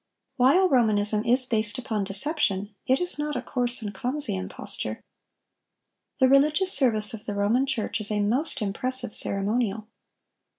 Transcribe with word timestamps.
While 0.37 0.67
Romanism 0.67 1.23
is 1.25 1.45
based 1.45 1.77
upon 1.77 2.05
deception, 2.05 2.73
it 2.87 2.99
is 2.99 3.19
not 3.19 3.35
a 3.35 3.41
coarse 3.43 3.83
and 3.83 3.93
clumsy 3.93 4.35
imposture. 4.35 4.99
The 6.17 6.27
religious 6.27 6.73
service 6.73 7.13
of 7.13 7.27
the 7.27 7.35
Roman 7.35 7.67
Church 7.67 8.01
is 8.01 8.09
a 8.09 8.19
most 8.19 8.63
impressive 8.63 9.13
ceremonial. 9.13 9.85